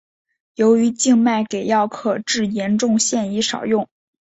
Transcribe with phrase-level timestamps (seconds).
[0.55, 3.87] 由于静脉给药可致严重现已少用。